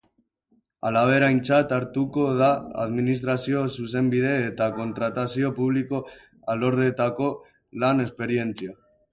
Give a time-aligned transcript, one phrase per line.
[0.87, 2.47] Halaber, aintzat hartuko da
[2.85, 6.03] administrazio zuzenbide eta kontratazio publiko
[6.57, 7.33] alorretako
[7.85, 8.79] lan esperientzia.